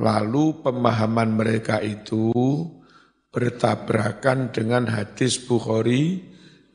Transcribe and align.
Lalu 0.00 0.64
pemahaman 0.64 1.36
mereka 1.36 1.76
itu 1.84 2.32
bertabrakan 3.28 4.48
dengan 4.48 4.88
hadis 4.88 5.36
Bukhari 5.36 6.24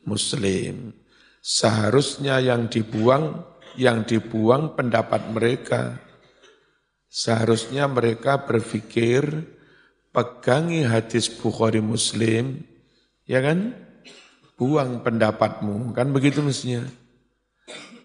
Muslim. 0.06 0.94
Seharusnya 1.42 2.38
yang 2.38 2.70
dibuang, 2.70 3.42
yang 3.74 4.06
dibuang 4.06 4.78
pendapat 4.78 5.26
mereka. 5.34 5.98
Seharusnya 7.10 7.90
mereka 7.90 8.46
berpikir, 8.46 9.26
pegangi 10.14 10.86
hadis 10.86 11.26
Bukhari 11.26 11.82
Muslim, 11.82 12.62
ya 13.26 13.42
kan? 13.42 13.74
Buang 14.54 15.02
pendapatmu, 15.02 15.92
kan 15.98 16.14
begitu 16.14 16.46
mestinya. 16.46 16.86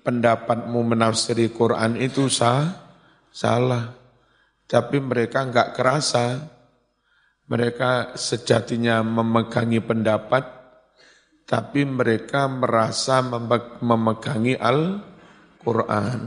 Pendapatmu 0.01 0.81
menafsiri 0.81 1.53
Quran 1.53 2.01
itu 2.01 2.25
sah, 2.25 2.73
salah. 3.29 4.00
Tapi 4.71 5.03
mereka 5.03 5.43
enggak 5.43 5.75
kerasa. 5.75 6.39
Mereka 7.51 8.15
sejatinya 8.15 9.03
memegangi 9.03 9.83
pendapat, 9.83 10.43
tapi 11.43 11.83
mereka 11.83 12.47
merasa 12.47 13.19
memegangi 13.83 14.55
Al-Quran. 14.55 16.19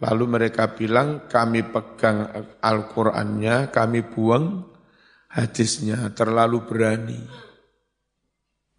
Lalu 0.00 0.24
mereka 0.24 0.72
bilang, 0.72 1.28
kami 1.28 1.68
pegang 1.68 2.32
Al-Qurannya, 2.64 3.68
kami 3.68 4.00
buang 4.08 4.64
hadisnya, 5.36 6.16
terlalu 6.16 6.64
berani. 6.64 7.20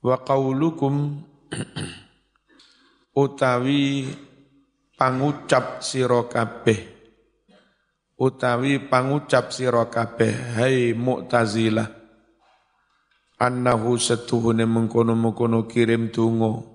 Wa 0.02 0.26
qawlukum 0.26 1.22
utawi 3.22 4.10
pangucap 4.98 5.86
sirokabeh 5.86 6.99
utawi 8.20 8.84
pangucap 8.92 9.56
sira 9.56 9.88
kabeh 9.88 10.60
hai 10.60 10.92
mu'tazilah 10.92 11.88
annahu 13.40 13.96
setuhune 13.96 14.68
mengkono-mengkono 14.68 15.64
kirim 15.72 16.12
tungo 16.12 16.68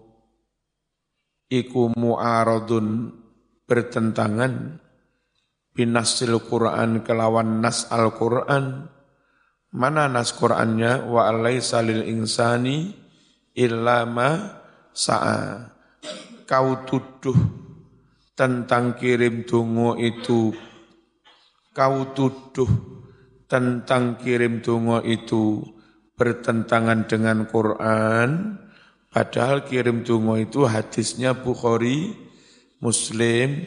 iku 1.52 1.92
mu'aradun 1.92 3.12
bertentangan 3.69 4.80
binasil 5.77 6.41
Quran 6.48 7.04
kelawan 7.04 7.60
nas 7.60 7.92
Al-Quran 7.92 8.94
mana 9.74 10.06
nas 10.06 10.30
Qurannya? 10.30 11.02
Wa 11.10 11.28
alaysa 11.28 11.82
lil 11.82 12.06
insani 12.06 12.94
illa 13.58 14.06
ma 14.06 14.30
sa'a. 14.94 15.74
Kau 16.47 16.86
tuduh 16.86 17.34
tentang 18.38 18.94
kirim 18.94 19.42
tungo 19.42 19.98
itu 19.98 20.54
kau 21.75 22.14
tuduh 22.14 22.70
tentang 23.50 24.17
kirim 24.17 24.62
tungo 24.62 25.03
itu 25.03 25.61
bertentangan 26.14 27.11
dengan 27.11 27.50
Quran, 27.50 28.56
padahal 29.11 29.66
kirim 29.66 30.06
tungo 30.06 30.39
itu 30.39 30.64
hadisnya 30.64 31.34
Bukhari, 31.34 32.14
Muslim, 32.78 33.66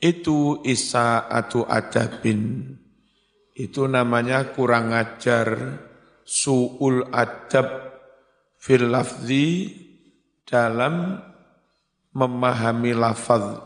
itu 0.00 0.64
isa 0.64 1.28
atau 1.28 1.68
adabin. 1.68 2.72
Itu 3.52 3.84
namanya 3.84 4.56
kurang 4.56 4.96
ajar, 4.96 5.76
su'ul 6.24 7.12
adab 7.12 7.68
fil 8.56 8.88
lafzi 8.88 9.68
dalam 10.48 11.20
memahami 12.16 12.96
lafaz. 12.96 13.60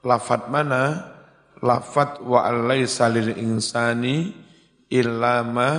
Lafaz 0.00 0.42
mana? 0.48 1.17
Lafat 1.62 2.22
wa 2.22 2.46
alaysa 2.46 3.10
lil 3.10 3.34
insani 3.34 4.32
illa 4.90 5.42
ma 5.44 5.70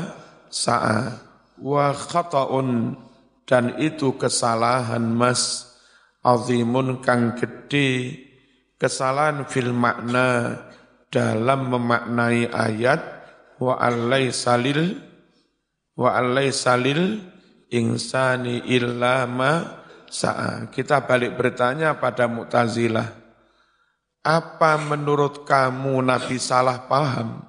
sa'a. 0.48 1.28
Wa 1.60 1.92
khata'un 1.92 2.96
dan 3.44 3.76
itu 3.82 4.16
kesalahan 4.16 5.04
mas 5.04 5.68
azimun 6.24 7.04
kang 7.04 7.36
gede. 7.36 8.16
Kesalahan 8.80 9.44
fil 9.44 9.76
makna 9.76 10.56
dalam 11.12 11.68
memaknai 11.68 12.48
ayat 12.48 13.02
wa 13.60 13.76
alaysa 13.76 14.56
lil 14.56 14.96
wa 16.00 16.16
alaysa 16.16 16.80
lil 16.80 17.20
insani 17.68 18.64
illa 18.72 19.28
ma 19.28 19.84
sa'a. 20.08 20.72
Kita 20.72 21.04
balik 21.04 21.36
bertanya 21.36 22.00
pada 22.00 22.32
Mu'tazilah 22.32 23.19
apa 24.30 24.78
menurut 24.78 25.42
kamu 25.42 26.06
Nabi 26.06 26.38
salah 26.38 26.86
paham? 26.86 27.42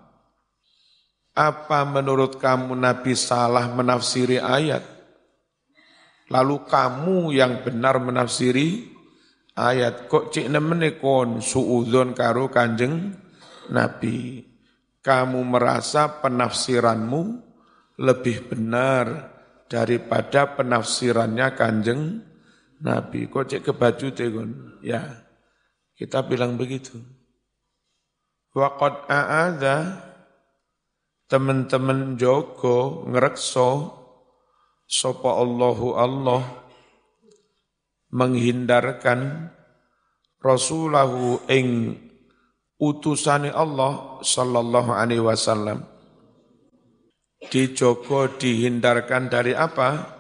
Apa 1.37 1.85
menurut 1.85 2.41
kamu 2.41 2.73
Nabi 2.73 3.13
salah 3.13 3.69
menafsiri 3.69 4.41
ayat? 4.41 4.81
Lalu 6.33 6.57
kamu 6.65 7.37
yang 7.37 7.61
benar 7.61 8.01
menafsiri 8.01 8.97
ayat. 9.61 10.09
Kok 10.09 10.33
cik 10.33 10.49
nemene 10.49 10.97
kon 10.97 11.45
suudon 11.45 12.17
karo 12.17 12.49
kanjeng 12.49 13.13
Nabi. 13.69 14.41
Kamu 15.05 15.41
merasa 15.45 16.21
penafsiranmu 16.25 17.21
lebih 18.01 18.49
benar 18.49 19.37
daripada 19.69 20.57
penafsirannya 20.57 21.49
kanjeng 21.53 22.25
Nabi. 22.81 23.29
Kok 23.29 23.45
cik 23.45 23.63
kebaju 23.69 24.07
kon? 24.17 24.51
Ya. 24.81 25.30
Kita 26.01 26.25
bilang 26.25 26.57
begitu. 26.57 26.97
Waqad 28.57 29.05
a'adha 29.05 30.01
teman-teman 31.29 32.17
Joko 32.17 33.05
ngerekso 33.05 33.93
sopa 34.89 35.37
Allahu 35.37 35.93
Allah 36.01 36.43
menghindarkan 38.17 39.53
Rasulahu 40.41 41.45
ing 41.53 42.01
utusani 42.81 43.53
Allah 43.53 44.25
sallallahu 44.25 44.97
alaihi 44.97 45.21
wasallam 45.21 45.85
dijogo 47.53 48.41
dihindarkan 48.41 49.29
dari 49.29 49.53
apa? 49.53 50.17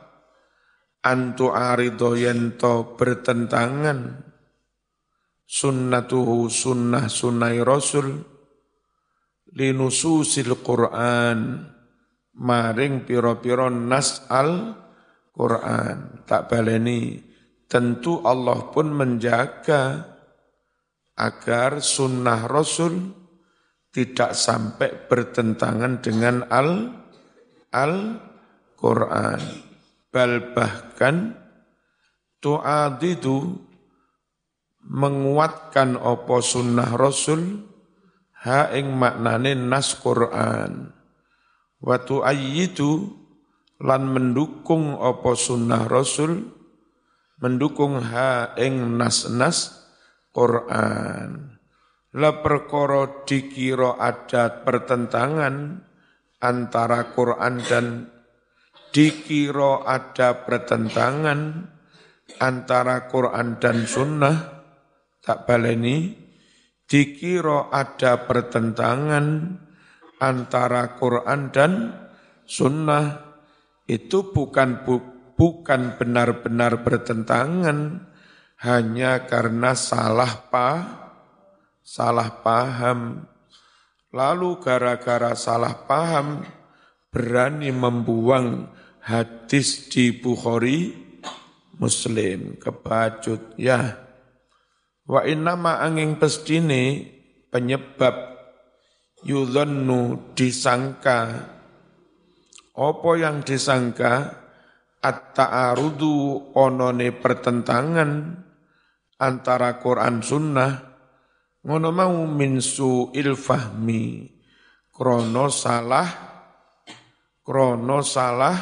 Antu 1.00 1.48
arido 1.56 2.12
yento 2.20 3.00
bertentangan 3.00 4.29
sunnatuhu 5.50 6.46
sunnah 6.46 7.10
sunnai 7.10 7.58
rasul 7.66 8.22
linususil 9.50 10.62
Qur'an 10.62 11.66
maring 12.38 13.02
piro-piro 13.02 13.66
nas 13.66 14.22
al 14.30 14.78
Qur'an. 15.34 16.22
Tak 16.22 16.46
baleni 16.46 17.18
tentu 17.66 18.22
Allah 18.22 18.70
pun 18.70 18.94
menjaga 18.94 20.06
agar 21.18 21.82
sunnah 21.82 22.48
Rasul 22.48 23.12
tidak 23.90 24.38
sampai 24.38 25.06
bertentangan 25.10 25.98
dengan 25.98 26.46
al 26.46 26.94
al 27.74 27.94
Quran 28.78 29.42
bal 30.10 30.54
bahkan 30.56 31.36
tu'adidu 32.40 33.69
menguatkan 34.84 36.00
opo 36.00 36.40
sunnah 36.40 36.96
rasul 36.96 37.66
ha 38.44 38.72
ing 38.72 38.96
maknane 38.96 39.52
nas 39.56 39.92
Quran. 39.98 40.92
Wa 41.80 41.96
tuayyidu 42.04 43.20
lan 43.80 44.08
mendukung 44.08 44.96
opo 44.96 45.32
sunnah 45.36 45.88
rasul 45.88 46.60
mendukung 47.40 48.00
ha 48.00 48.52
ing 48.60 49.00
nas-nas 49.00 49.88
Quran. 50.30 51.56
La 52.10 52.42
perkara 52.42 53.24
dikira 53.24 53.96
ada 53.96 54.66
pertentangan 54.66 55.78
antara 56.42 57.14
Quran 57.14 57.54
dan 57.64 57.86
dikira 58.90 59.86
ada 59.86 60.42
pertentangan 60.42 61.70
antara 62.42 63.06
Quran 63.06 63.62
dan 63.62 63.86
sunnah 63.86 64.59
tak 65.20 65.44
baleni 65.48 66.16
dikira 66.90 67.70
ada 67.70 68.26
pertentangan 68.26 69.56
antara 70.20 70.98
Quran 70.98 71.54
dan 71.54 71.72
sunnah. 72.44 73.30
Itu 73.86 74.30
bukan 74.30 74.86
bu, 74.86 75.02
bukan 75.34 75.98
benar-benar 75.98 76.82
bertentangan 76.82 78.10
hanya 78.60 79.24
karena 79.26 79.72
salah 79.74 80.50
pa, 80.50 80.70
salah 81.80 82.42
paham. 82.44 83.26
Lalu 84.10 84.58
gara-gara 84.62 85.34
salah 85.38 85.86
paham 85.86 86.42
berani 87.10 87.70
membuang 87.70 88.70
hadis 89.02 89.90
di 89.90 90.14
Bukhari 90.14 90.90
Muslim. 91.78 92.58
Kebacut 92.58 93.54
ya 93.58 94.09
Wa 95.10 95.26
inna 95.26 95.58
ma 95.58 95.82
angin 95.82 96.14
pestine 96.22 97.02
penyebab 97.50 98.14
yudhannu 99.26 100.30
disangka. 100.38 101.50
Apa 102.78 103.10
yang 103.18 103.42
disangka? 103.42 104.38
At-ta'arudu 105.00 106.52
onone 106.52 107.08
pertentangan 107.16 108.36
antara 109.16 109.80
Quran 109.80 110.20
sunnah 110.20 110.76
ngono 111.64 111.88
mau 111.88 112.28
min 112.28 112.60
su'il 112.60 113.32
fahmi. 113.32 114.28
Krono 114.92 115.48
salah 115.48 116.04
krono 117.40 118.04
salah 118.04 118.56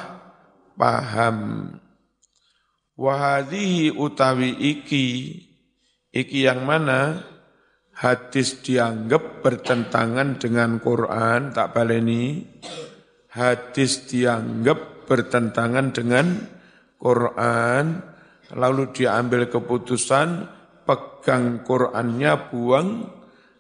paham. 0.79 1.67
Wahadihi 2.95 3.99
utawi 3.99 4.55
iki 4.55 5.07
iki 6.19 6.51
yang 6.51 6.67
mana? 6.67 7.23
Hadis 7.99 8.63
dianggap 8.63 9.43
bertentangan 9.43 10.39
dengan 10.39 10.79
Quran 10.79 11.51
tak 11.51 11.75
baleni. 11.75 12.47
Hadis 13.35 14.07
dianggap 14.07 15.07
bertentangan 15.07 15.91
dengan 15.91 16.27
Quran 16.99 18.03
lalu 18.55 18.91
diambil 18.95 19.51
keputusan 19.51 20.47
pegang 20.87 21.67
Qurannya 21.67 22.49
buang 22.49 22.89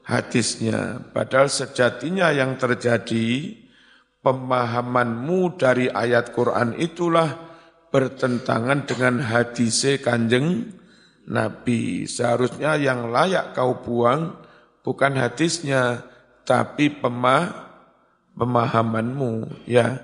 hadisnya. 0.06 1.02
Padahal 1.12 1.52
sejatinya 1.52 2.32
yang 2.32 2.56
terjadi 2.56 3.58
pemahamanmu 4.22 5.60
dari 5.60 5.92
ayat 5.92 6.32
Quran 6.32 6.78
itulah 6.80 7.48
bertentangan 7.92 8.84
dengan 8.84 9.20
hadis 9.24 9.84
kanjeng 10.00 10.77
Nabi. 11.28 12.08
Seharusnya 12.08 12.80
yang 12.80 13.12
layak 13.12 13.52
kau 13.52 13.78
buang 13.84 14.36
bukan 14.80 15.12
hadisnya, 15.20 16.02
tapi 16.48 16.88
pemah, 16.88 17.52
pemahamanmu. 18.32 19.64
Ya. 19.68 20.00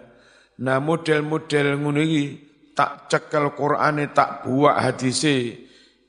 Nah 0.61 0.79
model-model 0.79 1.81
nguni 1.81 2.39
tak 2.77 3.09
cekel 3.11 3.57
Quran 3.57 4.05
tak 4.13 4.45
buat 4.45 4.77
hadisnya 4.79 5.65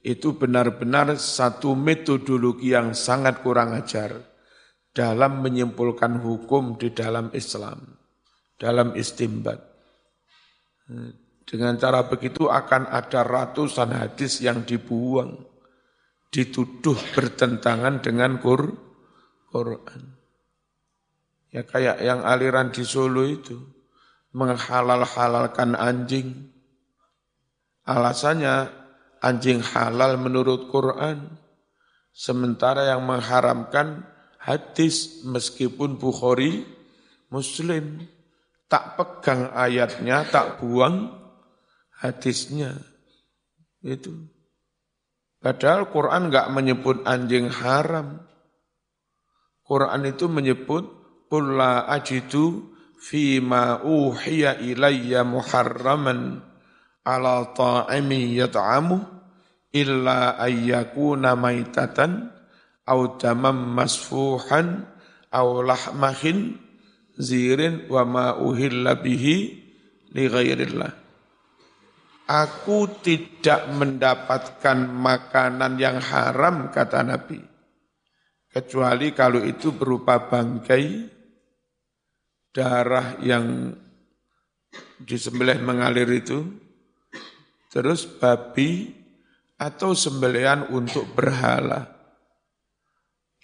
itu 0.05 0.37
benar-benar 0.37 1.17
satu 1.17 1.73
metodologi 1.73 2.77
yang 2.77 2.93
sangat 2.93 3.41
kurang 3.41 3.73
ajar 3.73 4.13
dalam 4.93 5.41
menyimpulkan 5.41 6.21
hukum 6.21 6.77
di 6.77 6.93
dalam 6.93 7.33
Islam, 7.33 7.97
dalam 8.61 8.93
istimbat. 8.93 9.57
Dengan 11.45 11.77
cara 11.77 12.09
begitu 12.09 12.49
akan 12.49 12.89
ada 12.89 13.21
ratusan 13.21 13.93
hadis 13.93 14.41
yang 14.41 14.65
dibuang, 14.65 15.45
dituduh 16.33 16.97
bertentangan 17.13 18.01
dengan 18.01 18.41
Quran. 18.41 20.01
Ya 21.53 21.61
kayak 21.61 22.01
yang 22.01 22.25
aliran 22.25 22.73
di 22.73 22.81
Solo 22.81 23.23
itu, 23.29 23.61
menghalal-halalkan 24.33 25.77
anjing. 25.77 26.49
Alasannya 27.85 28.73
anjing 29.21 29.61
halal 29.61 30.17
menurut 30.17 30.67
Quran, 30.73 31.29
sementara 32.09 32.89
yang 32.89 33.05
mengharamkan 33.05 34.01
hadis 34.41 35.21
meskipun 35.23 36.01
Bukhari 36.01 36.65
Muslim 37.29 38.01
tak 38.65 38.97
pegang 38.97 39.53
ayatnya, 39.53 40.25
tak 40.25 40.57
buang 40.57 41.24
hadisnya. 42.01 42.75
Itu. 43.85 44.31
Padahal 45.39 45.93
Quran 45.93 46.33
enggak 46.33 46.49
menyebut 46.49 47.05
anjing 47.05 47.53
haram. 47.53 48.25
Quran 49.65 50.01
itu 50.09 50.25
menyebut 50.25 51.05
Qul 51.25 51.57
ajidu 51.59 52.69
fima 53.01 53.81
uhiya 53.81 54.61
ilayya 54.61 55.25
muharraman 55.25 56.39
ala 57.03 57.49
ta'imi 57.51 58.39
yat'amu 58.39 59.01
illa 59.73 60.37
ayyakuna 60.39 61.35
maitatan 61.35 62.31
au 62.87 63.17
damam 63.17 63.73
masfuhan 63.73 64.85
au 65.33 65.59
lahmahin 65.65 66.61
zirin 67.19 67.89
wa 67.91 68.05
ma 68.05 68.25
uhilla 68.39 68.95
bihi 69.01 69.35
li 70.15 70.23
ghairillah 70.29 71.04
Aku 72.25 72.89
tidak 73.05 73.69
mendapatkan 73.69 74.77
makanan 74.89 75.77
yang 75.77 76.01
haram, 76.01 76.73
kata 76.73 77.05
Nabi. 77.05 77.37
Kecuali 78.49 79.13
kalau 79.13 79.45
itu 79.45 79.69
berupa 79.69 80.25
bangkai, 80.25 81.05
darah 82.49 83.21
yang 83.21 83.77
disembelih 84.97 85.61
mengalir 85.61 86.09
itu, 86.09 86.49
terus 87.69 88.09
babi 88.09 88.89
atau 89.61 89.93
sembelihan 89.93 90.71
untuk 90.73 91.05
berhala. 91.13 91.93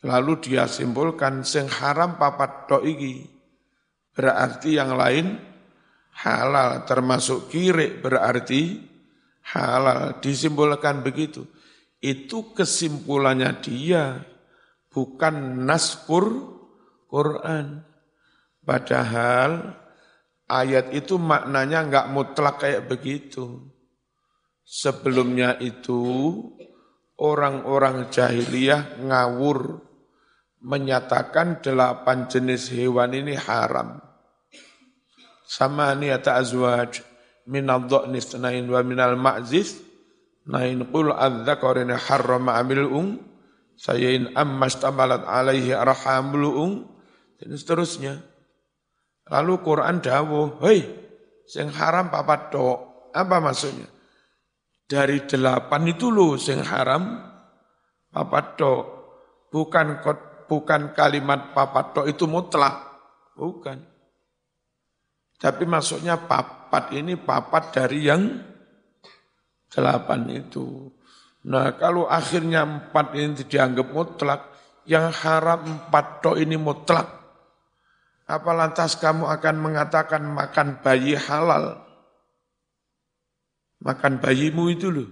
Lalu 0.01 0.42
dia 0.42 0.66
simpulkan 0.66 1.45
sing 1.45 1.69
haram 1.69 2.18
papat 2.18 2.66
tok. 2.66 2.88
Berarti 4.18 4.74
yang 4.74 4.98
lain 4.98 5.50
halal 6.16 6.84
termasuk 6.84 7.48
kiri 7.48 7.98
berarti 8.00 8.92
halal. 9.56 10.19
Disimbolkan 10.19 11.02
begitu. 11.02 11.48
Itu 12.02 12.52
kesimpulannya 12.52 13.62
dia 13.62 14.19
bukan 14.90 15.66
naskur 15.66 16.58
Quran. 17.08 17.86
Padahal 18.62 19.78
ayat 20.50 20.94
itu 20.94 21.18
maknanya 21.18 21.86
enggak 21.86 22.08
mutlak 22.10 22.56
kayak 22.62 22.90
begitu. 22.90 23.69
Sebelumnya 24.62 25.60
itu 25.60 26.02
orang-orang 27.19 28.10
jahiliyah 28.10 29.04
ngawur 29.04 29.84
menyatakan 30.62 31.60
delapan 31.60 32.30
jenis 32.30 32.69
hewan 32.69 33.18
ini 33.18 33.34
haram 33.34 34.11
samaniyata 35.51 36.39
azwaj 36.39 37.03
min 37.51 37.68
adh-dha'ni 37.68 38.71
wa 38.71 38.80
min 38.88 39.00
al-ma'zis 39.03 39.83
nain 40.48 40.88
qul 40.88 41.12
adz-dzakarin 41.12 41.92
harrama 41.92 42.56
amil 42.56 42.88
ung 42.88 43.09
sayin 43.75 44.31
amma 44.31 44.71
istamalat 44.71 45.27
alaihi 45.27 45.75
arhamul 45.75 46.48
ung 46.56 46.74
dan 47.36 47.51
seterusnya. 47.51 48.24
Lalu 49.27 49.53
Quran 49.59 50.00
dawuh 50.00 50.63
hei 50.63 50.87
sing 51.44 51.68
haram 51.68 52.07
papat 52.07 52.54
tok. 52.54 53.11
Apa 53.11 53.44
maksudnya? 53.44 53.92
Dari 54.87 55.28
delapan 55.28 55.83
itu 55.92 56.07
loh 56.07 56.40
sing 56.40 56.64
haram 56.64 57.19
papat 58.07 58.45
tok. 58.56 58.83
Bukan 59.52 59.99
bukan 60.47 60.95
kalimat 60.95 61.52
papat 61.52 61.85
tok 61.92 62.06
itu 62.07 62.23
mutlak. 62.23 62.87
Bukan 63.35 63.91
tapi 65.42 65.66
maksudnya 65.66 66.21
papat 66.21 66.94
ini 66.94 67.18
papat 67.18 67.74
dari 67.74 68.06
yang 68.06 68.30
delapan 69.74 70.21
itu. 70.30 70.94
Nah 71.50 71.74
kalau 71.81 72.06
akhirnya 72.06 72.62
empat 72.62 73.18
ini 73.18 73.42
dianggap 73.42 73.88
mutlak, 73.90 74.42
yang 74.86 75.10
haram 75.10 75.66
empat 75.66 76.21
tok 76.21 76.38
ini 76.38 76.62
mutlak. 76.62 77.10
Apa 78.30 78.54
lantas 78.54 79.02
kamu 79.02 79.26
akan 79.26 79.56
mengatakan 79.57 80.21
makan 80.21 80.78
bayi 80.86 81.18
halal? 81.18 81.81
Makan 83.81 84.21
bayimu 84.21 84.69
itu 84.69 84.94
loh. 84.94 85.10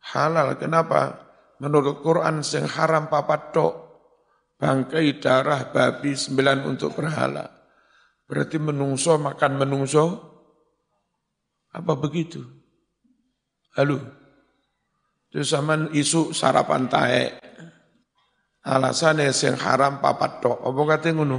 Halal, 0.00 0.56
kenapa? 0.56 1.20
Menurut 1.60 2.00
Quran 2.00 2.40
yang 2.40 2.66
haram 2.72 3.12
papat 3.12 3.52
tok. 3.52 3.74
Bangkai 4.56 5.20
darah 5.20 5.68
babi 5.68 6.16
sembilan 6.16 6.64
untuk 6.64 6.96
berhala. 6.96 7.44
Berarti 8.24 8.56
menungso 8.56 9.20
makan 9.20 9.52
menungso? 9.60 10.04
Apa 11.74 11.98
begitu? 11.98 12.40
Halo? 13.74 13.98
Itu 15.28 15.42
zaman 15.42 15.90
isu 15.90 16.30
sarapan 16.30 16.86
tae. 16.86 17.34
Alasannya 18.64 19.28
yang 19.28 19.58
haram 19.60 20.00
papat 20.00 20.40
tok. 20.40 20.58
Apa 20.62 20.82
kata 20.94 21.12
ngono? 21.12 21.38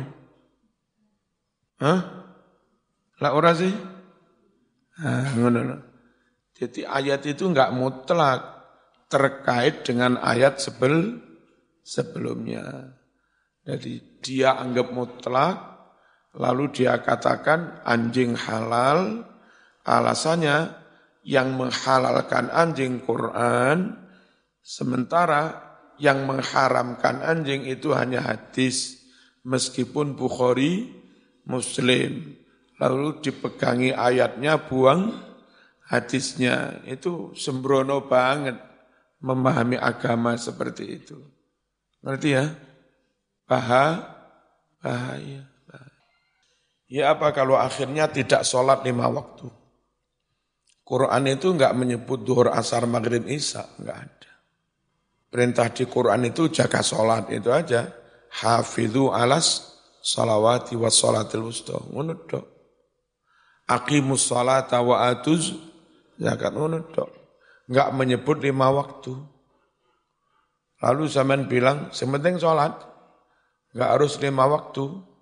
Hah? 1.81 1.99
Lah 3.23 3.31
ora 3.33 3.55
sih? 3.55 3.71
Ah, 4.99 5.31
ngono. 5.33 5.79
Jadi 6.55 6.87
ayat 6.87 7.25
itu 7.27 7.49
enggak 7.49 7.73
mutlak 7.75 8.39
terkait 9.11 9.83
dengan 9.83 10.19
ayat 10.19 10.59
sebel 10.59 11.19
sebelumnya. 11.83 12.95
Jadi 13.65 14.21
dia 14.21 14.55
anggap 14.55 14.93
mutlak, 14.93 15.55
Lalu 16.35 16.71
dia 16.75 16.99
katakan 16.99 17.79
anjing 17.87 18.35
halal, 18.35 19.23
alasannya 19.87 20.75
yang 21.23 21.55
menghalalkan 21.55 22.51
anjing 22.51 22.99
Quran, 23.07 23.95
sementara 24.59 25.63
yang 25.95 26.27
mengharamkan 26.27 27.23
anjing 27.23 27.63
itu 27.63 27.95
hanya 27.95 28.21
hadis. 28.23 29.03
meskipun 29.45 30.17
Bukhari 30.17 30.89
Muslim. 31.45 32.33
Lalu 32.81 33.21
dipegangi 33.21 33.93
ayatnya 33.93 34.57
buang 34.57 35.13
hadisnya. 35.85 36.81
Itu 36.89 37.37
sembrono 37.37 38.09
banget 38.09 38.57
memahami 39.21 39.77
agama 39.77 40.33
seperti 40.33 40.97
itu. 40.97 41.21
Ngerti 42.01 42.29
ya? 42.33 42.57
Bahaya 43.45 44.01
bahaya 44.81 45.54
ya 46.89 47.13
apa 47.13 47.33
kalau 47.33 47.57
akhirnya 47.57 48.09
tidak 48.09 48.45
sholat 48.45 48.85
lima 48.85 49.09
waktu? 49.09 49.47
Quran 50.85 51.25
itu 51.25 51.49
enggak 51.49 51.73
menyebut 51.73 52.21
duhur 52.21 52.53
asar 52.53 52.85
maghrib 52.85 53.25
isya 53.25 53.65
enggak 53.81 53.97
ada. 54.05 54.31
Perintah 55.33 55.67
di 55.73 55.83
Quran 55.89 56.29
itu 56.29 56.53
jaga 56.53 56.85
sholat 56.85 57.33
itu 57.33 57.49
aja. 57.49 57.89
Hafidhu 58.29 59.09
alas 59.09 59.75
salawati 60.05 60.77
wa 60.77 60.93
salatil 60.93 61.49
wusta. 61.49 61.73
Ngono 61.89 62.13
tok 62.29 62.45
aqimus 63.65 64.29
salata 64.29 64.77
wa 64.85 65.09
atuz 65.09 65.57
zakat. 66.21 66.53
Ngono 66.53 66.85
enggak 67.65 67.89
menyebut 67.97 68.37
lima 68.45 68.69
waktu. 68.69 69.17
Lalu 70.85 71.03
zaman 71.09 71.49
bilang 71.49 71.89
sementing 71.89 72.37
salat 72.37 72.77
enggak 73.73 73.89
harus 73.89 74.21
lima 74.21 74.45
waktu 74.45 75.14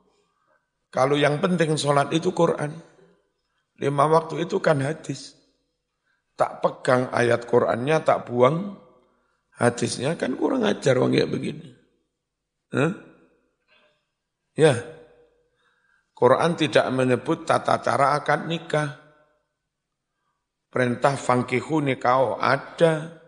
kalau 0.94 1.18
yang 1.18 1.42
penting 1.42 1.74
salat 1.74 2.14
itu 2.14 2.30
Quran 2.30 2.70
lima 3.82 4.06
waktu 4.06 4.46
itu 4.46 4.62
kan 4.62 4.86
hadis 4.86 5.34
tak 6.38 6.62
pegang 6.62 7.10
ayat 7.10 7.50
Qurannya 7.50 8.06
tak 8.06 8.30
buang 8.30 8.78
hadisnya 9.58 10.14
kan 10.14 10.38
kurang 10.38 10.66
ajar 10.66 11.02
wong 11.02 11.14
kayak 11.18 11.30
begini 11.30 11.74
Huh? 12.74 12.92
Ya. 14.58 14.82
Quran 16.18 16.58
tidak 16.58 16.90
menyebut 16.90 17.46
tata 17.46 17.78
cara 17.86 18.18
akad 18.18 18.50
nikah. 18.50 18.98
Perintah 20.74 21.14
fangkihu 21.14 21.86
nikah 21.86 22.42
ada. 22.42 23.22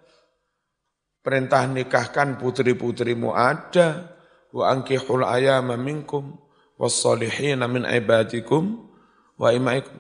Perintah 1.22 1.70
nikahkan 1.70 2.42
putri-putrimu 2.42 3.38
ada. 3.38 4.18
Wa 4.50 4.74
ankihul 4.74 5.22
ayama 5.22 5.78
minkum. 5.78 6.42
Wassalihina 6.76 7.68
min 7.72 7.88
ibadikum. 7.88 8.86
Wa 9.40 9.52
imaikum. 9.52 9.96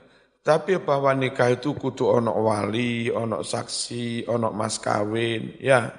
Tapi 0.45 0.77
bahwa 0.77 1.09
nikah 1.17 1.57
itu 1.57 1.73
kudu 1.73 2.05
ono 2.21 2.37
wali, 2.37 3.09
ono 3.09 3.41
saksi, 3.41 4.29
ono 4.29 4.53
mas 4.53 4.77
kawin, 4.77 5.57
ya. 5.57 5.89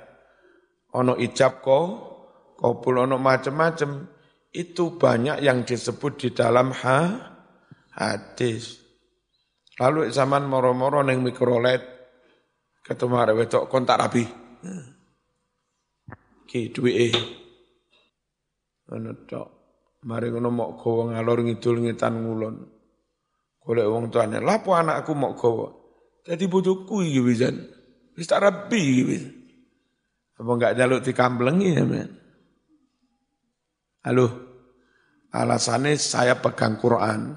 Ono 0.95 1.18
ijab 1.18 1.66
ko, 1.66 1.80
kopul 2.54 3.02
ono 3.02 3.18
macem-macem 3.18 4.06
itu 4.54 4.95
banyak 4.95 5.42
yang 5.42 5.66
disebut 5.66 6.12
di 6.16 6.28
dalam 6.30 6.71
ha, 6.71 7.00
hadis. 7.99 8.78
Lalu 9.83 10.14
zaman 10.14 10.47
moro-moro 10.47 11.02
neng 11.02 11.21
mikrolet 11.21 11.83
ketemu 12.87 13.14
arek 13.18 13.37
wedok 13.37 13.64
kontak 13.66 13.99
rabi. 13.99 14.25
Ki 16.47 16.71
duwe 16.71 17.11
Ngono 18.87 19.11
tok. 19.26 19.55
Mari 20.06 20.30
ngono 20.30 20.54
mok 20.54 20.70
gawa 20.78 21.02
ngalor 21.12 21.42
ngidul 21.42 21.82
ngitan 21.82 22.14
ngulon. 22.22 22.56
Golek 23.66 23.90
wong 23.90 24.06
tuane, 24.14 24.38
lapo 24.38 24.78
anakku 24.78 25.12
mok 25.18 25.34
gawa. 25.34 25.68
Dadi 26.22 26.46
bojoku 26.46 27.02
iki 27.02 27.18
wisan. 27.18 27.58
Wis 28.14 28.30
tak 28.30 28.46
rabi 28.46 28.80
iki 28.80 29.18
Apa 30.36 30.50
enggak 30.52 30.76
jaluk 30.76 31.00
dikamblengi 31.00 31.75
ya, 31.75 31.84
men? 31.88 32.12
Halo, 34.04 34.26
alasannya 35.32 35.96
saya 35.96 36.36
pegang 36.38 36.76
Quran, 36.76 37.34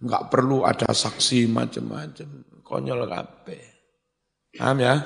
nggak 0.00 0.30
perlu 0.30 0.62
ada 0.62 0.88
saksi 0.94 1.50
macam-macam, 1.50 2.62
konyol 2.62 3.04
kape. 3.10 3.58
Paham 4.54 4.78
ya? 4.80 5.02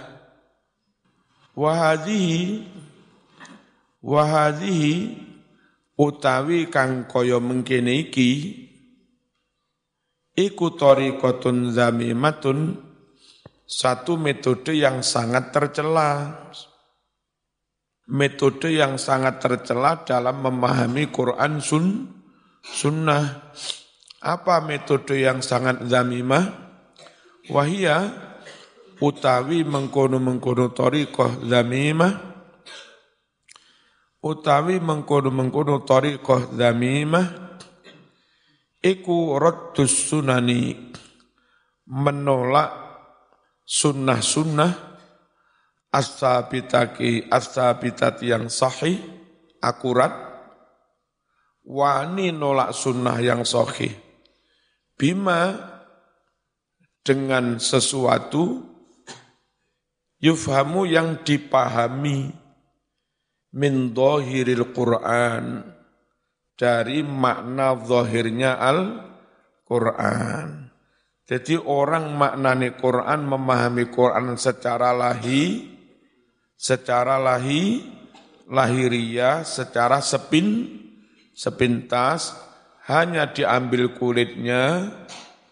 Wahadihi, 1.56 2.68
wahadihi, 4.04 4.94
utawi 6.02 6.66
kang 6.66 7.06
koyo 7.06 7.38
mengkene 7.38 8.11
iki, 8.11 8.30
iku 10.35 10.75
tariqatun 10.75 11.71
zamimatun, 11.71 12.75
satu 13.62 14.18
metode 14.18 14.75
yang 14.75 15.06
sangat 15.06 15.54
tercela 15.54 16.42
metode 18.11 18.75
yang 18.75 18.99
sangat 18.99 19.38
tercela 19.40 20.02
dalam 20.02 20.42
memahami 20.42 21.09
Quran 21.09 21.62
sun, 21.62 22.11
sunnah. 22.61 23.54
Apa 24.23 24.62
metode 24.62 25.18
yang 25.18 25.42
sangat 25.42 25.82
zamimah? 25.88 26.47
Wahia 27.50 28.06
utawi 29.02 29.66
mengkono-mengkono 29.66 30.71
tariqah 30.71 31.42
zamimah 31.42 32.31
utawi 34.23 34.79
mengkono-mengkono 34.79 35.83
tariqah 35.83 36.55
zamimah 36.55 37.59
iku 38.79 39.35
raddus 39.38 40.11
sunani 40.11 40.95
menolak 41.91 42.71
sunnah-sunnah 43.67 44.73
as-sabitaki 45.93 47.29
as-sabitat 47.29 48.25
yang 48.25 48.49
sahih, 48.49 48.97
akurat, 49.61 50.14
wani 51.67 52.33
nolak 52.33 52.73
sunnah 52.73 53.21
yang 53.21 53.45
sahih. 53.45 53.93
Bima 54.97 55.52
dengan 57.02 57.59
sesuatu 57.59 58.62
yufhamu 60.23 60.87
yang 60.87 61.21
dipahami 61.26 62.41
min 63.52 63.92
Qur'an 64.73 65.44
dari 66.56 67.00
makna 67.04 67.76
zahirnya 67.80 68.56
Al-Qur'an. 68.61 70.49
Jadi 71.23 71.56
orang 71.56 72.12
maknani 72.18 72.76
Quran 72.76 73.25
memahami 73.25 73.88
Quran 73.88 74.37
secara 74.37 74.92
lahir 74.92 75.73
secara 76.62 77.18
lahi, 77.18 77.82
lahiria, 78.47 79.42
secara 79.42 79.99
sepin, 79.99 80.78
sepintas, 81.35 82.38
hanya 82.87 83.35
diambil 83.35 83.90
kulitnya, 83.99 84.94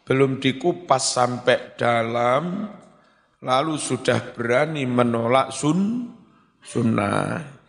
belum 0.07 0.39
dikupas 0.39 1.03
sampai 1.19 1.75
dalam, 1.75 2.71
lalu 3.43 3.75
sudah 3.75 4.23
berani 4.39 4.87
menolak 4.87 5.51
sun, 5.51 6.15
sunnah. 6.63 7.60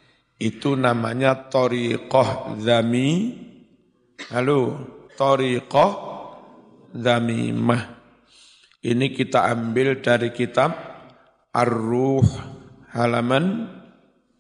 Itu 0.41 0.73
namanya 0.73 1.53
toriqoh 1.53 2.57
zami, 2.65 3.37
lalu 4.33 4.73
toriqoh 5.13 5.91
zamimah. 6.97 8.01
Ini 8.81 9.13
kita 9.13 9.45
ambil 9.53 10.01
dari 10.01 10.33
kitab 10.33 10.73
Ar-Ruh 11.53 12.25
halaman 12.89 13.69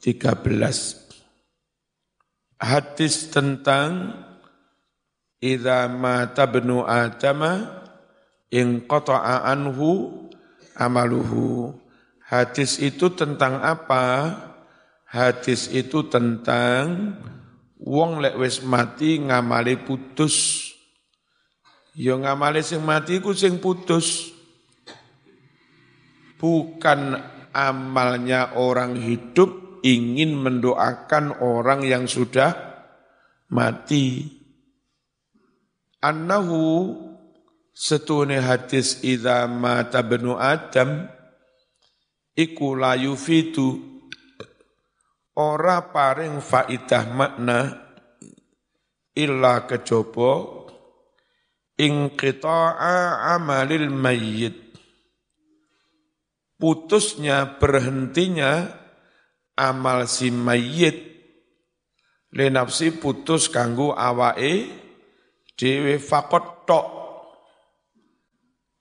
13. 0.01 0.41
Hadis 2.57 3.29
tentang 3.29 4.17
Idza 5.37 5.85
mata 5.85 6.49
benu 6.49 6.81
Adama 6.85 7.81
in 8.49 8.89
qata'a 8.89 9.45
anhu 9.49 10.09
amaluhu. 10.77 11.73
Hadis 12.25 12.81
itu 12.81 13.13
tentang 13.13 13.61
apa? 13.61 14.49
Hadis 15.11 15.67
itu 15.75 16.07
tentang 16.07 17.19
wong 17.83 18.23
lek 18.23 18.39
wis 18.39 18.63
mati 18.63 19.19
ngamali 19.19 19.75
putus. 19.83 20.71
Ya 21.91 22.15
ngamali 22.15 22.63
sing 22.63 22.79
mati 22.87 23.19
ku 23.19 23.35
sing 23.35 23.59
putus. 23.59 24.31
Bukan 26.39 27.19
amalnya 27.51 28.55
orang 28.55 28.95
hidup 28.95 29.83
ingin 29.83 30.31
mendoakan 30.39 31.43
orang 31.43 31.83
yang 31.83 32.07
sudah 32.07 32.55
mati. 33.51 34.31
Annahu 35.99 36.95
setune 37.75 38.39
hadis 38.39 39.03
idza 39.03 39.43
mata 39.51 39.99
benu 40.07 40.39
Adam 40.39 41.03
iku 42.31 42.79
layu 42.79 43.19
fitu 43.19 43.90
ora 45.37 45.91
paring 45.91 46.39
faidah 46.43 47.05
makna 47.11 47.59
illa 49.15 49.67
ing 51.81 51.93
qita'a 52.13 52.97
amalil 53.35 53.89
mayyit 53.89 54.75
putusnya 56.61 57.57
berhentinya 57.57 58.69
amal 59.57 60.05
si 60.05 60.29
mayit 60.29 61.11
Le 62.31 62.47
nafsi 62.47 62.95
putus 62.95 63.51
kanggo 63.51 63.91
awake 63.91 64.71
dhewe 65.59 65.99
fakot 65.99 66.63
tok. 66.63 66.87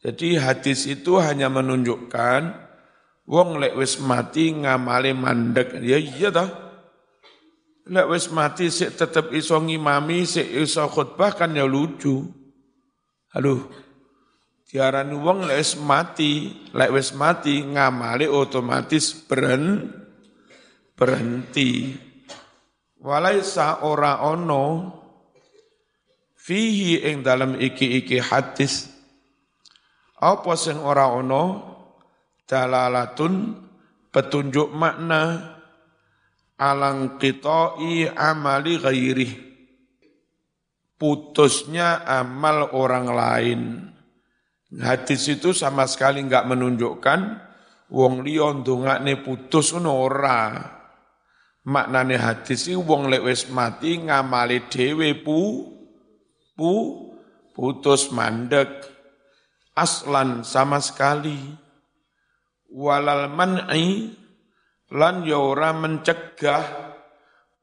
Jadi 0.01 0.39
hadis 0.39 0.87
itu 0.87 1.19
hanya 1.19 1.51
menunjukkan 1.51 2.70
wong 3.31 3.63
lek 3.63 3.79
wis 3.79 4.03
mati 4.03 4.51
ngamale 4.51 5.15
mandek. 5.15 5.79
Ya 5.79 6.03
iya 6.03 6.35
toh. 6.35 6.51
Lek 7.87 8.11
wis 8.11 8.27
mati 8.35 8.67
sik 8.67 8.99
tetep 8.99 9.31
iso 9.31 9.55
ngimami, 9.63 10.27
sik 10.27 10.51
iso 10.51 10.91
khutbah 10.91 11.39
kan 11.39 11.55
ya 11.55 11.63
lucu. 11.63 12.27
Aduh, 13.31 13.71
diarani 14.67 15.15
wong 15.15 15.47
lek 15.47 15.63
wis 15.63 15.79
mati, 15.79 16.51
lek 16.75 16.91
wis 16.91 17.15
mati 17.15 17.63
ngamale 17.63 18.27
otomatis 18.27 19.15
beren 19.15 19.95
berhenti. 20.99 21.95
Walaisa 23.01 23.81
ora 23.87 24.21
ono 24.21 24.93
fihi 26.37 27.01
ing 27.01 27.25
dalam 27.25 27.57
iki-iki 27.57 28.21
hadis 28.21 28.93
apa 30.21 30.53
sing 30.53 30.77
ora 30.77 31.09
ono 31.09 31.71
dalalatun 32.51 33.55
petunjuk 34.11 34.75
makna 34.75 35.55
alang 36.59 37.23
qita'i 37.23 38.11
amali 38.11 38.75
ghairi 38.83 39.31
putusnya 41.01 42.05
amal 42.05 42.77
orang 42.77 43.07
lain. 43.09 43.61
Hadis 44.77 45.27
itu 45.33 45.57
sama 45.57 45.89
sekali 45.89 46.21
enggak 46.21 46.45
menunjukkan 46.45 47.21
wong 47.89 48.23
liya 48.23 48.61
ndongakne 48.61 49.25
putus 49.25 49.73
ngono 49.73 49.97
ora. 49.97 50.53
Maknane 51.65 52.17
hadis 52.21 52.69
iki 52.69 52.77
wong 52.77 53.09
lek 53.09 53.25
wis 53.25 53.49
mati 53.49 53.97
ngamali 53.97 54.69
dhewe 54.69 55.17
pu 55.25 55.39
pu 56.55 56.73
putus 57.57 58.13
mandek. 58.13 58.69
Aslan 59.75 60.45
sama 60.45 60.83
sekali 60.85 61.39
walal 62.71 63.31
man'i 63.31 64.15
lan 64.95 65.23
ya 65.27 65.39
ora 65.39 65.71
mencegah 65.75 66.65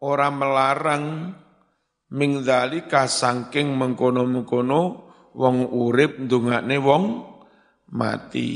ora 0.03 0.27
melarang 0.31 1.33
ming 2.13 2.31
dzalika 2.43 3.07
saking 3.07 3.75
mengkono-mengkono 3.75 4.81
wong 5.35 5.57
urip 5.69 6.23
ndongakne 6.23 6.77
wong 6.79 7.03
mati. 7.93 8.49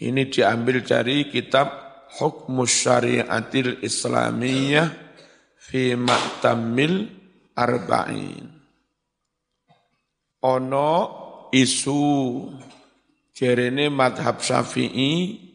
Ini 0.00 0.22
diambil 0.32 0.80
dari 0.84 1.28
kitab 1.28 1.68
Hukmus 2.20 2.72
Syariatil 2.84 3.80
Islamiyah 3.84 4.88
fi 5.56 5.94
Ma'tamil 5.96 6.94
Arba'in. 7.54 8.46
Ono 10.40 10.92
isu 11.52 12.00
jerene 13.36 13.92
madhab 13.92 14.40
syafi'i 14.40 15.49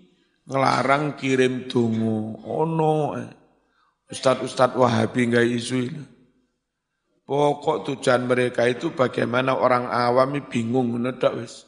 ngelarang 0.46 1.18
kirim 1.18 1.70
dungu. 1.70 2.38
Oh 2.46 2.66
no, 2.66 3.18
Ustadz-ustadz 4.10 4.78
Wahabi 4.78 5.34
nggak 5.34 5.46
isu 5.50 5.78
ini. 5.90 6.04
Pokok 7.26 7.90
tujuan 7.90 8.30
mereka 8.30 8.70
itu 8.70 8.94
bagaimana 8.94 9.58
orang 9.58 9.90
awam 9.90 10.38
bingung 10.46 10.94
ngedak 10.94 11.42
wis. 11.42 11.66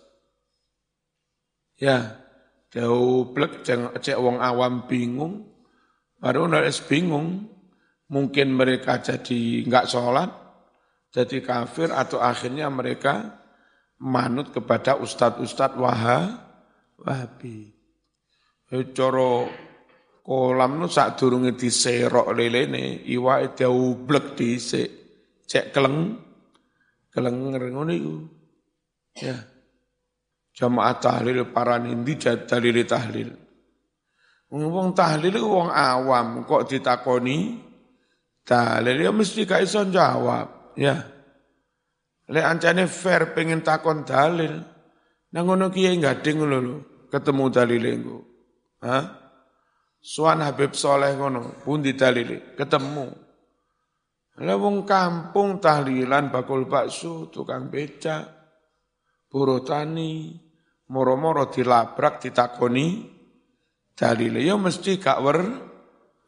Ya, 1.82 2.22
jauh 2.70 3.34
plek 3.34 3.66
cek 3.66 4.18
wong 4.22 4.38
awam 4.38 4.86
bingung. 4.86 5.50
Baru 6.22 6.46
nulis 6.46 6.78
bingung. 6.86 7.58
Mungkin 8.08 8.56
mereka 8.56 9.04
jadi 9.04 9.68
nggak 9.68 9.92
sholat, 9.92 10.32
jadi 11.12 11.44
kafir 11.44 11.92
atau 11.92 12.24
akhirnya 12.24 12.72
mereka 12.72 13.44
manut 14.00 14.56
kepada 14.56 14.96
ustadz-ustadz 14.96 15.76
Wahabi. 15.76 17.77
Eh, 18.68 18.92
cara 18.92 19.48
kolam 20.28 20.72
nu 20.76 20.92
sak 20.92 21.16
durunge 21.16 21.56
diserok 21.56 22.36
lelene 22.36 23.08
iwake 23.08 23.56
diublek 23.56 24.36
dhisik. 24.36 24.90
Cek 25.48 25.72
keleng 25.72 26.20
keleng 27.08 27.56
ngono 27.56 27.92
iku. 27.96 28.16
Ya. 29.24 29.40
Jamaah 30.52 31.00
tahlil 31.00 31.48
para 31.56 31.80
nindi 31.80 32.20
dalil 32.20 32.84
tahlil. 32.84 33.30
Wong 34.52 34.92
tahlil 34.92 35.40
wong 35.40 35.72
awam 35.72 36.44
kok 36.44 36.68
ditakoni? 36.68 37.64
Dalil 38.48 38.96
ya 39.00 39.12
mesti 39.12 39.48
gak 39.48 39.64
iso 39.64 39.88
jawab 39.88 40.76
ya. 40.76 40.96
Lek 42.28 42.44
ancane 42.44 42.88
fair 42.92 43.32
pengen 43.32 43.64
takon 43.64 44.04
dalil 44.04 44.60
nang 45.32 45.44
ngono 45.48 45.72
kiye 45.72 45.96
gading 46.00 46.44
lho 46.44 46.60
ketemu 47.12 47.44
dalil 47.52 47.84
engko 47.84 48.37
Hah? 48.84 49.06
Suan 49.98 50.40
Habib 50.40 50.72
Soleh 50.78 51.18
ngono, 51.18 51.62
pun 51.66 51.84
dalili, 51.84 52.56
ketemu. 52.56 53.08
Lah 54.38 54.56
wong 54.56 54.86
kampung 54.86 55.58
tahlilan 55.58 56.30
bakul 56.30 56.70
bakso, 56.70 57.28
tukang 57.34 57.74
beca, 57.74 58.24
buruh 59.28 59.66
tani, 59.66 60.38
moro-moro 60.94 61.52
dilabrak 61.52 62.24
ditakoni 62.24 63.04
dalile 63.98 64.40
ya 64.40 64.56
mesti 64.56 65.02
gak 65.02 65.20
wer 65.26 65.40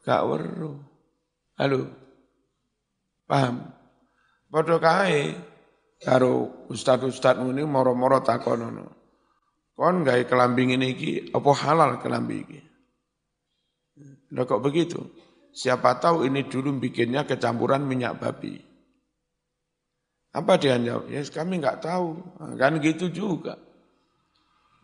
gak. 0.04 0.22
Halo. 1.60 1.80
Paham? 3.30 3.56
Padha 4.50 4.76
kae 4.82 5.38
karo 6.02 6.66
ustad-ustad 6.66 7.38
ngene 7.38 7.62
moro-moro 7.62 8.18
takonono. 8.20 8.99
Kon 9.80 10.04
gawe 10.04 10.28
kelambi 10.28 10.76
ini 10.76 10.92
iki 10.92 11.10
apa 11.32 11.50
halal 11.56 11.96
kelambi 12.04 12.36
iki? 12.44 12.60
Nah 14.36 14.44
kok 14.44 14.60
begitu? 14.60 15.00
Siapa 15.56 15.96
tahu 15.96 16.28
ini 16.28 16.44
dulu 16.44 16.76
bikinnya 16.76 17.24
kecampuran 17.24 17.88
minyak 17.88 18.20
babi. 18.20 18.60
Apa 20.36 20.60
dia 20.60 20.76
jawab? 20.76 21.08
Ya 21.08 21.24
yes, 21.24 21.32
kami 21.32 21.64
nggak 21.64 21.80
tahu. 21.80 22.12
Nah, 22.12 22.60
kan 22.60 22.76
gitu 22.84 23.08
juga. 23.08 23.56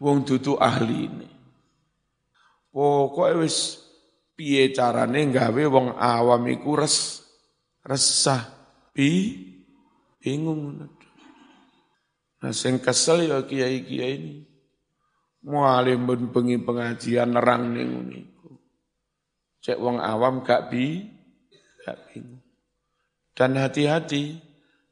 Wong 0.01 0.25
dudu 0.25 0.57
ahli 0.57 1.13
ini. 1.13 1.29
Pokoknya 2.73 3.45
wis 3.45 3.77
piye 4.33 4.73
carane 4.73 5.29
gawe 5.29 5.63
wong 5.77 5.93
awam 5.93 6.49
iku 6.49 6.73
res 6.73 7.21
resah 7.85 8.49
bi 8.97 9.29
bingung. 10.25 10.89
Nah 12.41 12.53
sing 12.57 12.81
kesel 12.81 13.29
ya 13.29 13.45
kiai-kiai 13.45 14.17
ini. 14.17 14.56
Mualim 15.47 16.11
ben 16.11 16.27
bengi 16.35 16.59
pengajian 16.59 17.31
nerang 17.39 17.71
ning 17.71 17.91
niku. 18.11 18.51
Cek 19.63 19.79
wong 19.79 20.03
awam 20.03 20.43
gak 20.43 20.75
bi 20.75 21.07
gak 21.87 22.11
bingung. 22.11 22.43
Dan 23.37 23.55
hati-hati, 23.55 24.43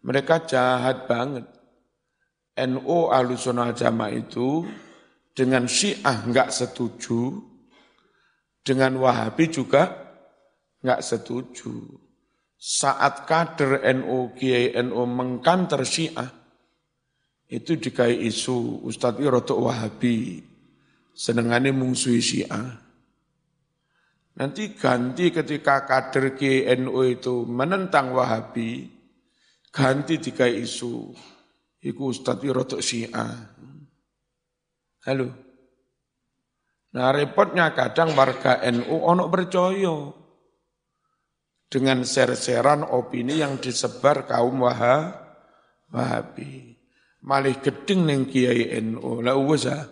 mereka 0.05 0.45
jahat 0.45 1.11
banget. 1.11 1.49
NU 2.55 3.11
Ahlussunnah 3.11 3.75
Jamaah 3.75 4.15
itu 4.15 4.63
dengan 5.35 5.67
Syiah 5.67 6.23
nggak 6.23 6.55
setuju, 6.55 7.35
dengan 8.63 8.95
Wahabi 9.01 9.51
juga 9.51 9.91
nggak 10.85 11.03
setuju. 11.03 11.99
Saat 12.55 13.27
kader 13.27 13.83
NU 13.97 14.31
Kiai 14.39 14.77
NU 14.87 15.03
mengkanter 15.09 15.83
Syiah, 15.83 16.31
itu 17.49 17.77
dikai 17.77 18.25
isu 18.25 18.81
Ustadz 18.89 19.21
Irotok 19.21 19.69
Wahabi 19.69 20.41
senengane 21.13 21.71
mungsuhi 21.71 22.21
Syiah. 22.21 22.81
Nanti 24.35 24.75
ganti 24.75 25.31
ketika 25.31 25.87
kader 25.87 26.35
GNU 26.35 26.99
itu 27.07 27.47
menentang 27.47 28.11
Wahabi, 28.17 28.91
ganti 29.71 30.19
dikai 30.19 30.59
isu. 30.65 31.15
Iku 31.85 32.11
Ustadz 32.11 32.43
Irotok 32.43 32.83
Syiah. 32.83 33.31
Halo. 35.05 35.29
Nah 36.95 37.11
repotnya 37.13 37.75
kadang 37.75 38.15
warga 38.17 38.63
NU 38.71 39.03
ono 39.03 39.27
percaya 39.27 40.15
dengan 41.67 42.07
ser-seran 42.07 42.87
opini 42.87 43.43
yang 43.43 43.59
disebar 43.59 44.31
kaum 44.31 44.63
Wahabi 45.91 46.74
malih 47.25 47.57
gedeng 47.59 48.05
ning 48.05 48.29
Kiai 48.29 48.69
NU. 48.85 49.25
Lah 49.25 49.37
wis 49.41 49.65
ah. 49.67 49.89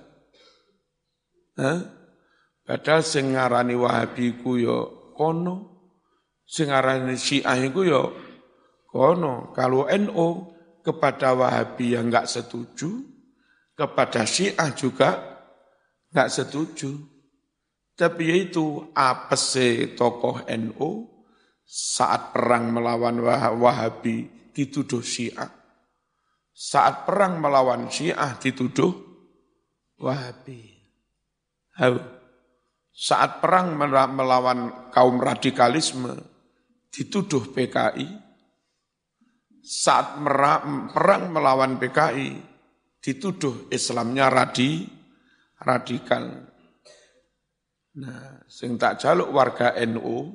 Padahal 2.62 3.02
sing 3.02 3.34
ngarani 3.34 3.74
Wahabi 3.74 4.38
ku 4.38 4.60
yo 4.60 4.68
ya 4.68 4.78
kono. 5.16 5.56
Sing 6.46 6.68
ngarani 6.68 7.16
Syiah 7.16 7.56
iku 7.58 7.80
yo 7.82 7.90
ya 7.90 8.02
kono. 8.92 9.50
Kalau 9.56 9.88
NU 9.88 10.28
kepada 10.84 11.32
Wahabi 11.32 11.96
yang 11.96 12.12
enggak 12.12 12.28
setuju, 12.28 13.02
kepada 13.74 14.28
Syiah 14.28 14.70
juga 14.76 15.10
enggak 16.12 16.30
setuju. 16.30 16.90
Tapi 17.92 18.22
yaitu 18.32 18.88
apa 18.96 19.36
sih 19.36 19.92
tokoh 19.92 20.48
NU 20.48 21.08
saat 21.64 22.32
perang 22.32 22.72
melawan 22.72 23.20
Wahabi 23.56 24.48
dituduh 24.52 25.04
Syiah. 25.04 25.61
Saat 26.52 27.08
perang 27.08 27.40
melawan 27.40 27.88
Syiah 27.88 28.36
dituduh 28.36 29.12
Wahabi. 30.02 30.82
Saat 32.92 33.38
perang 33.38 33.78
melawan 33.78 34.90
kaum 34.90 35.16
radikalisme 35.22 36.10
dituduh 36.90 37.54
PKI. 37.54 38.10
Saat 39.62 40.18
perang 40.90 41.22
melawan 41.30 41.78
PKI 41.78 42.34
dituduh 42.98 43.70
Islamnya 43.70 44.26
radi, 44.26 44.90
radikal. 45.62 46.50
Nah, 47.92 48.42
sing 48.50 48.74
tak 48.74 48.98
jaluk 48.98 49.30
warga 49.30 49.78
NU 49.86 50.34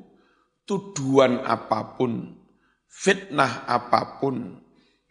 tuduhan 0.63 1.43
apa 1.43 1.99
pun, 1.99 2.39
fitnah 2.87 3.67
apa 3.67 4.19
pun 4.23 4.63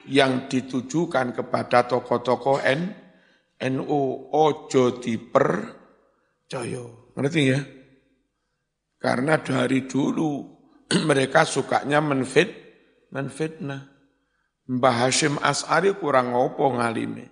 yang 0.06 0.46
ditujukan 0.46 1.34
kepada 1.34 1.86
tokoh-tokoh 1.86 2.62
N, 2.62 2.94
NU 3.70 4.02
ojo 4.30 4.98
dipercaya. 5.02 6.84
Ngerti 7.16 7.42
ya? 7.46 7.60
Karena 8.96 9.38
dari 9.38 9.84
dulu 9.84 10.44
mereka 11.08 11.44
sukanya 11.44 12.00
menfit, 12.02 12.50
menfitnah. 13.12 13.94
Mbah 14.66 15.06
Hashim 15.06 15.38
As'ari 15.38 15.94
kurang 15.94 16.34
ngopo 16.34 16.74
ngalime. 16.74 17.30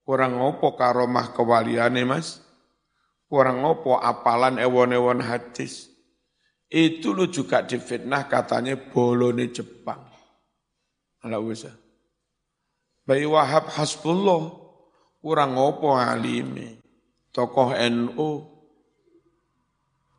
Kurang 0.00 0.40
ngopo 0.40 0.72
karomah 0.76 1.36
kewaliane 1.36 2.08
mas. 2.08 2.40
Kurang 3.28 3.60
ngopo 3.64 4.00
apalan 4.00 4.56
ewon-ewon 4.60 5.20
hadis 5.24 5.92
itu 6.72 7.12
lu 7.12 7.28
juga 7.28 7.60
difitnah 7.60 8.32
katanya 8.32 8.80
bolone 8.80 9.52
Jepang. 9.52 10.11
Ala 11.22 11.38
usah. 11.38 11.74
Bayi 13.06 13.26
Wahab 13.26 13.70
Hasbullah 13.70 14.50
kurang 15.22 15.54
ngopo 15.58 15.94
alime 15.94 16.78
tokoh 17.30 17.74
NU 17.74 18.52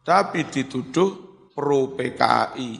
tapi 0.03 0.43
dituduh 0.51 1.11
pro 1.55 1.95
PKI. 1.95 2.71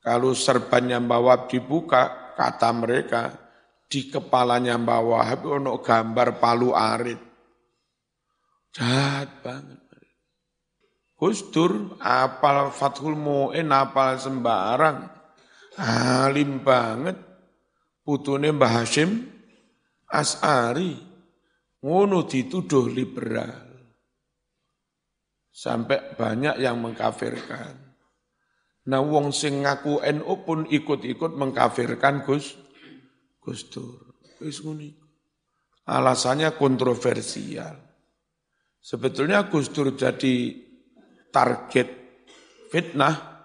Kalau 0.00 0.32
serbannya 0.32 1.02
Mbak 1.02 1.20
Wahab 1.20 1.42
dibuka, 1.50 2.32
kata 2.38 2.70
mereka, 2.72 3.22
di 3.84 4.08
kepalanya 4.08 4.80
Mbak 4.80 5.02
Wahab 5.02 5.40
ono 5.44 5.82
gambar 5.82 6.40
palu 6.40 6.72
arit. 6.72 7.20
Jahat 8.72 9.44
banget. 9.44 9.82
Gus 11.16 11.48
Dur 11.48 11.96
apal 12.00 12.68
Fathul 12.76 13.16
Mu'in, 13.16 13.72
apal 13.72 14.20
sembarang. 14.20 15.15
Alim 15.80 16.64
banget. 16.64 17.16
Putune 18.06 18.54
Mbah 18.54 18.82
Hashim 18.82 19.26
As'ari. 20.08 20.94
Ngono 21.84 22.24
dituduh 22.24 22.88
liberal. 22.88 23.66
Sampai 25.52 26.16
banyak 26.16 26.60
yang 26.60 26.80
mengkafirkan. 26.80 27.86
Nah 28.86 29.02
wong 29.02 29.34
sing 29.34 29.66
ngaku 29.66 29.98
NU 30.14 30.34
pun 30.46 30.62
ikut-ikut 30.68 31.32
mengkafirkan 31.34 32.22
Gus 32.22 32.54
Gus 33.42 33.66
Dur. 33.70 34.14
Alasannya 35.86 36.54
kontroversial. 36.54 37.74
Sebetulnya 38.78 39.50
Gus 39.50 39.74
Dur 39.74 39.94
jadi 39.98 40.54
target 41.34 41.88
fitnah 42.70 43.35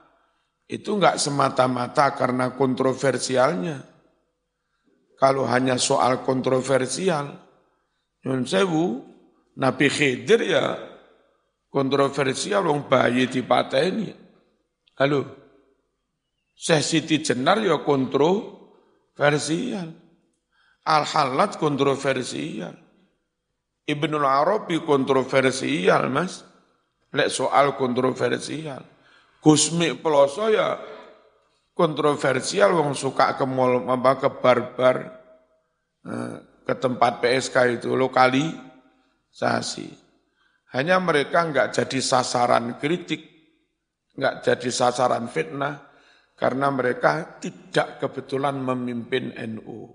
itu 0.71 0.95
enggak 0.95 1.19
semata-mata 1.19 2.15
karena 2.15 2.55
kontroversialnya. 2.55 3.84
Kalau 5.19 5.43
hanya 5.43 5.75
soal 5.75 6.23
kontroversial, 6.23 7.36
Nyun 8.23 8.47
Sewu, 8.47 9.03
Nabi 9.60 9.91
Khidir 9.91 10.47
ya 10.47 10.79
kontroversial, 11.67 12.71
wong 12.71 12.88
bayi 12.88 13.27
di 13.27 13.43
ini. 13.43 14.15
Halo, 14.95 15.27
Syekh 16.55 16.84
Siti 16.88 17.19
Jenar 17.19 17.60
ya 17.60 17.84
kontroversial. 17.84 19.91
Al-Halat 20.81 21.62
kontroversial. 21.62 22.73
Ibnul 23.86 24.25
Arabi 24.25 24.81
kontroversial, 24.81 26.10
mas. 26.10 26.41
Lek 27.12 27.29
soal 27.29 27.75
kontroversial. 27.75 28.81
Gusmi 29.41 29.97
Peloso 29.97 30.54
ya 30.54 30.77
kontroversial 31.73 32.77
wong 32.77 32.93
suka 32.93 33.34
ke 33.34 33.45
mall 33.49 33.89
apa 33.89 34.21
ke 34.21 34.30
barbar 34.38 34.97
eh, 36.06 36.38
ke 36.62 36.73
tempat 36.77 37.25
PSK 37.25 37.82
itu 37.82 37.97
lokalisasi. 37.97 39.89
Hanya 40.71 41.01
mereka 41.04 41.43
enggak 41.43 41.75
jadi 41.75 41.99
sasaran 41.99 42.80
kritik, 42.80 43.25
enggak 44.15 44.45
jadi 44.45 44.69
sasaran 44.71 45.27
fitnah 45.27 45.89
karena 46.38 46.69
mereka 46.71 47.41
tidak 47.41 47.99
kebetulan 47.99 48.62
memimpin 48.62 49.36
NU. 49.58 49.89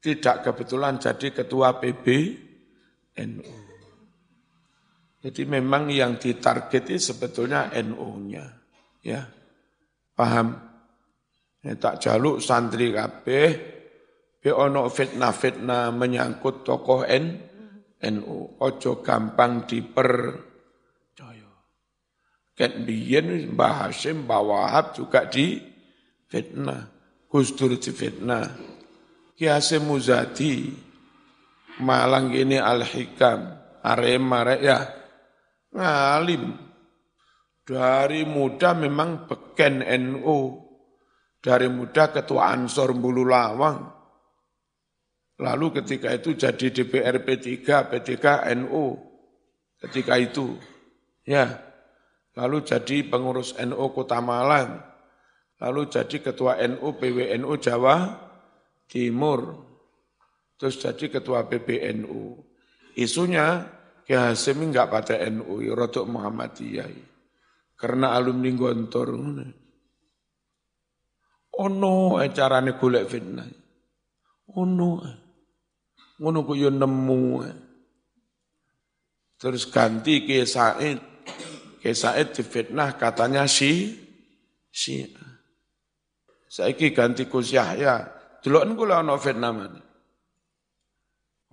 Tidak 0.00 0.40
kebetulan 0.40 0.96
jadi 0.96 1.44
ketua 1.44 1.76
PB 1.76 2.06
NU. 3.20 3.69
Jadi 5.20 5.44
memang 5.44 5.92
yang 5.92 6.16
ditargeti 6.16 6.96
sebetulnya 6.96 7.68
NU-nya. 7.84 8.44
Ya. 9.04 9.28
Paham? 10.16 10.56
Ya, 11.60 11.76
tak 11.76 12.00
jaluk 12.00 12.40
santri 12.40 12.88
kabeh 12.88 13.48
be 14.40 14.48
ono 14.48 14.88
fitnah-fitnah 14.88 15.92
menyangkut 15.92 16.64
tokoh 16.64 17.04
N, 17.04 17.36
NU. 18.00 18.56
Ojo 18.64 19.04
gampang 19.04 19.68
dipercaya. 19.68 21.52
Ket 22.56 22.80
biyen 22.80 23.52
Mbah 23.52 23.92
Hashim, 23.92 24.24
Mbah 24.24 24.40
Wahab 24.40 24.96
juga 24.96 25.28
di 25.28 25.60
fitnah. 26.32 26.88
Gus 27.28 27.52
Dur 27.52 27.76
di 27.76 27.92
fitnah. 27.92 28.48
Ki 29.36 29.44
Hasim 29.44 29.84
Muzadi, 29.84 30.72
Malang 31.84 32.32
ini 32.32 32.56
Al-Hikam, 32.56 33.40
Arema 33.84 34.44
ya 34.56 34.99
ngalim. 35.74 36.56
Dari 37.64 38.26
muda 38.26 38.74
memang 38.74 39.30
beken 39.30 39.86
NU. 39.86 40.38
Dari 41.40 41.68
muda 41.70 42.12
ketua 42.12 42.52
Ansor 42.52 42.92
Bulu 42.92 43.24
Lawang. 43.24 43.78
Lalu 45.40 45.80
ketika 45.80 46.12
itu 46.12 46.36
jadi 46.36 46.68
DPR 46.68 47.24
P3, 47.24 47.64
P3 47.64 48.14
NU. 48.60 48.98
Ketika 49.80 50.20
itu. 50.20 50.58
Ya. 51.24 51.64
Lalu 52.36 52.62
jadi 52.62 53.08
pengurus 53.08 53.56
NU 53.56 53.84
Kota 53.96 54.20
Malang. 54.20 54.84
Lalu 55.60 55.88
jadi 55.88 56.16
ketua 56.20 56.60
NU 56.60 56.96
PWNU 56.96 57.52
Jawa 57.56 57.96
Timur. 58.84 59.40
Terus 60.60 60.76
jadi 60.76 61.08
ketua 61.08 61.48
PBNU. 61.48 62.36
Isunya 63.00 63.64
Ki 64.10 64.18
Hasim 64.18 64.58
enggak 64.66 64.90
pada 64.90 65.22
NU, 65.30 65.62
ya 65.62 65.70
rotok 65.70 66.10
Muhammadiyah. 66.10 66.90
Karena 67.78 68.10
alumni 68.18 68.50
Gontor. 68.58 69.14
Ono 71.54 72.18
oh 72.18 72.26
carane 72.34 72.74
golek 72.74 73.06
fitnah. 73.06 73.46
Ono. 74.58 74.98
Ngono 76.18 76.38
ku 76.42 76.58
yo 76.58 76.74
nemu. 76.74 77.22
Terus 79.38 79.70
ganti 79.70 80.26
Ki 80.26 80.42
Said. 80.42 80.98
Ki 81.78 81.94
Said 81.94 82.34
difitnah 82.34 82.98
katanya 82.98 83.46
si 83.46 83.94
si 84.74 85.06
Saiki 86.50 86.90
ganti 86.90 87.30
Gus 87.30 87.54
Yahya. 87.54 88.10
Delok 88.42 88.74
kula 88.74 89.06
ana 89.06 89.14
fitnah. 89.14 89.54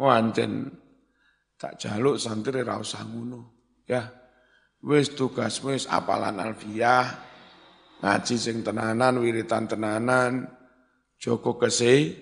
Wanten 0.02 0.87
tak 1.58 1.82
jaluk 1.82 2.22
santri 2.22 2.62
ra 2.62 2.78
usah. 2.78 3.04
Ya. 3.90 4.06
Wis 4.86 5.18
tugas 5.18 5.58
wis 5.66 5.90
apalan 5.90 6.38
alfiah, 6.38 7.10
ngaji 8.00 8.36
sing 8.38 8.62
tenanan, 8.62 9.18
wiritan 9.18 9.66
tenanan, 9.66 10.46
Joko 11.18 11.58
kese, 11.58 12.14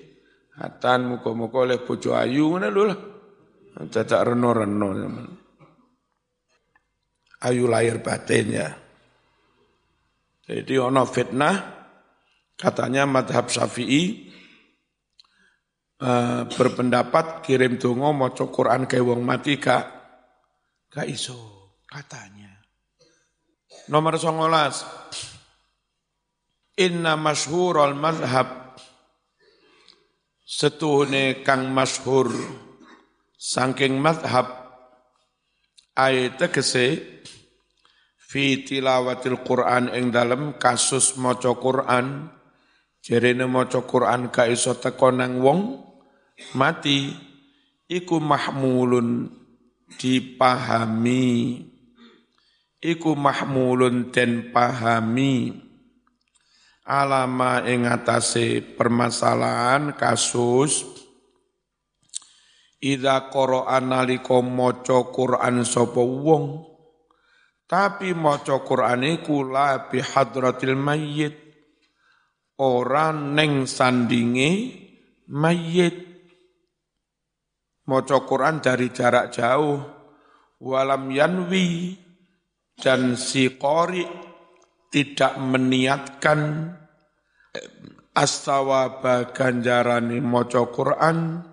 hatan 0.56 1.12
muka-muka 1.12 1.67
oleh 1.67 1.84
bojo 1.84 2.15
ayu 2.15 2.56
ngono 2.56 2.67
lho. 2.71 2.86
Dadak 3.91 4.32
reno-reno. 4.32 4.89
Ayu 7.43 7.67
lahir 7.67 8.00
batin 8.00 8.48
ya. 8.56 8.71
Jadi 10.48 10.80
ono 10.80 11.04
fitnah, 11.04 11.56
katanya 12.56 13.04
madhab 13.04 13.52
syafi'i, 13.52 14.24
uh, 16.01 16.43
berpendapat 16.49 17.45
kirim 17.45 17.77
dongo 17.79 18.12
mau 18.12 18.31
Quran 18.31 18.84
ke 18.89 18.99
wong 18.99 19.21
mati 19.23 19.55
gak 19.62 19.86
gak 20.91 21.08
iso 21.08 21.79
katanya. 21.88 22.51
Nomor 23.91 24.17
19. 24.17 24.36
Inna 26.75 27.15
masyhurul 27.15 27.95
madhab 27.95 28.75
setuhune 30.43 31.39
kang 31.45 31.71
masyhur 31.71 32.27
saking 33.39 33.95
madhab 33.95 34.51
ayat 35.95 36.36
tegese 36.36 36.99
fi 38.19 38.67
tilawatil 38.67 39.39
Quran 39.47 39.88
ing 39.95 40.12
dalem 40.12 40.60
kasus 40.60 41.15
maca 41.15 41.55
Quran 41.55 42.35
jerene 43.05 43.45
maca 43.45 43.85
Quran 43.85 44.33
ka 44.33 44.49
iso 44.49 44.73
teko 44.81 45.13
nang 45.13 45.37
wong 45.37 45.77
mati 46.57 47.13
iku 47.85 48.17
mahmulun 48.17 49.29
dipahami. 50.01 51.61
Iku 52.85 53.17
mahmulun 53.17 54.13
den 54.13 54.49
pahami. 54.53 55.61
Alama 56.85 57.65
ing 57.65 57.89
permasalahan 58.77 59.97
kasus 59.97 60.85
Ida 62.85 63.33
qara'a 63.33 63.81
nalika 63.81 64.37
maca 64.45 65.09
Quran 65.09 65.65
sapa 65.65 65.97
wong? 65.97 66.61
Tapi 67.65 68.13
maca 68.13 68.61
Quran 68.61 69.17
iku 69.17 69.41
la 69.41 69.89
bi 69.89 69.97
hadratil 69.97 70.77
mayyit 70.77 71.44
ora 72.59 73.11
neng 73.11 73.67
sandinge 73.67 74.51
mayyit 75.27 75.95
maca 77.85 78.17
Quran 78.25 78.59
dari 78.63 78.89
jarak 78.91 79.31
jauh. 79.33 79.79
Walam 80.55 81.11
yanwi 81.11 81.99
dan 82.79 83.19
si 83.19 83.53
qari 83.59 84.03
tidak 84.89 85.37
meniatkan. 85.39 86.71
Astawaba 88.15 89.35
ganjarani 89.35 90.23
maca 90.23 90.63
Quran 90.71 91.43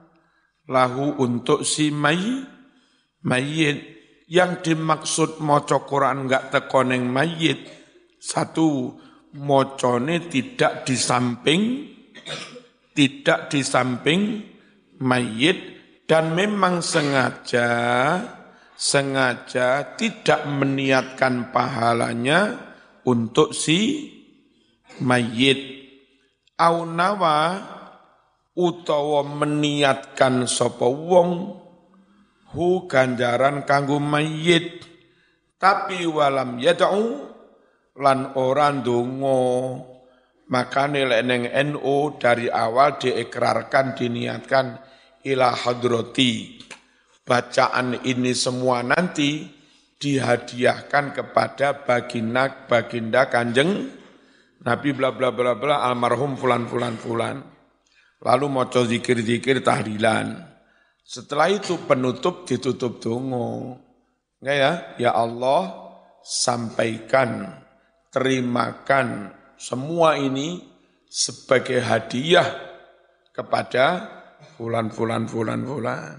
lahu 0.71 1.19
untuk 1.19 1.67
si 1.67 1.91
may 1.91 2.47
mayit. 3.27 3.99
Yang 4.33 4.73
dimaksud 4.73 5.43
moco 5.45 5.85
Quran 5.85 6.25
enggak 6.25 6.55
tekoneng 6.55 7.05
mayit, 7.05 7.69
satu 8.17 8.97
mocone 9.37 10.29
tidak 10.29 10.85
di 10.85 10.97
samping, 10.97 11.63
tidak 12.93 13.49
di 13.49 13.61
samping 13.65 14.21
mayit, 15.01 15.59
dan 16.05 16.37
memang 16.37 16.85
sengaja, 16.85 17.69
sengaja 18.77 19.97
tidak 19.97 20.45
meniatkan 20.45 21.49
pahalanya 21.49 22.61
untuk 23.09 23.57
si 23.57 24.11
mayit. 25.01 25.81
Aunawa 26.61 27.59
utawa 28.53 29.25
meniatkan 29.25 30.45
sopo 30.45 30.93
wong 30.93 31.31
hu 32.53 32.85
ganjaran 32.85 33.65
kanggo 33.65 33.97
mayit 33.97 34.85
tapi 35.57 36.05
walam 36.05 36.61
yad'u 36.61 37.32
lan 37.99 38.33
ora 38.39 38.73
ndonga. 38.73 39.41
Makane 40.53 41.09
lek 41.09 41.23
ning 41.25 41.43
NU 41.73 42.21
dari 42.21 42.47
awal 42.53 43.01
diikrarkan 43.01 43.97
diniatkan 43.97 44.67
ila 45.25 45.49
hadrati. 45.57 46.61
Bacaan 47.25 48.05
ini 48.05 48.37
semua 48.37 48.85
nanti 48.85 49.49
dihadiahkan 49.97 51.15
kepada 51.15 51.87
baginda 51.87 52.67
baginda 52.67 53.31
kanjeng 53.31 54.03
Nabi 54.63 54.91
bla 54.95 55.15
bla 55.15 55.31
bla 55.31 55.55
bla 55.59 55.87
almarhum 55.87 56.39
fulan 56.39 56.67
fulan 56.71 56.95
fulan. 56.99 57.37
Lalu 58.23 58.47
maca 58.47 58.87
zikir-zikir 58.87 59.67
tahlilan. 59.67 60.39
Setelah 61.03 61.51
itu 61.51 61.83
penutup 61.83 62.47
ditutup 62.47 63.03
dongo. 63.03 63.75
Enggak 64.39 64.57
ya? 64.59 64.73
Ya 65.03 65.11
Allah, 65.11 65.91
sampaikan, 66.23 67.62
terimakan 68.13 69.33
semua 69.57 70.21
ini 70.21 70.61
sebagai 71.09 71.81
hadiah 71.81 72.45
kepada 73.33 73.85
fulan 74.55 74.93
fulan 74.93 75.25
fulan 75.25 75.65
fulan. 75.65 76.19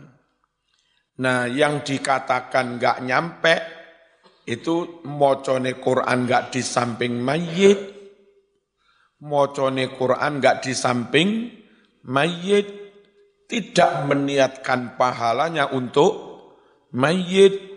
Nah, 1.14 1.46
yang 1.46 1.86
dikatakan 1.86 2.82
enggak 2.82 2.98
nyampe 3.06 3.56
itu 4.50 5.06
mocone 5.06 5.78
Quran 5.78 6.26
enggak 6.26 6.50
di 6.50 6.62
samping 6.66 7.22
mayit, 7.22 7.80
mocone 9.22 9.94
Quran 9.94 10.42
enggak 10.42 10.66
di 10.66 10.74
samping 10.74 11.30
mayit, 12.10 12.68
tidak 13.46 14.10
meniatkan 14.10 14.98
pahalanya 14.98 15.70
untuk 15.70 16.14
mayit, 16.98 17.73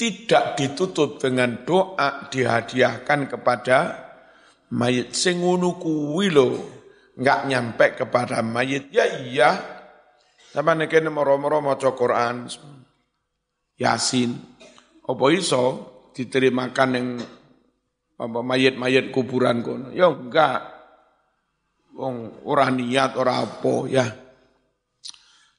tidak 0.00 0.56
ditutup 0.56 1.20
dengan 1.20 1.60
doa 1.68 2.32
dihadiahkan 2.32 3.28
kepada 3.28 4.08
mayit. 4.72 5.12
Sing 5.12 5.44
ngono 5.44 5.76
kuwi 5.76 6.32
lho 6.32 6.56
enggak 7.20 7.40
nyampe 7.44 7.86
kepada 8.00 8.40
mayit. 8.40 8.88
Ya 8.88 9.04
iya. 9.20 9.60
Sama 10.56 10.72
neke 10.72 11.04
moro-moro 11.04 11.60
maca 11.60 11.92
Quran 11.92 12.48
Yasin 13.76 14.34
apa 15.04 15.24
iso 15.36 15.64
diterimakan 16.16 16.90
yang 16.96 17.08
apa 18.20 18.40
mayit-mayit 18.40 19.12
kuburan 19.12 19.60
kono? 19.60 19.92
Ya 19.92 20.08
enggak. 20.08 20.80
Wong 21.92 22.40
ora 22.48 22.72
niat 22.72 23.20
ora 23.20 23.44
apa 23.44 23.74
ya. 23.84 24.08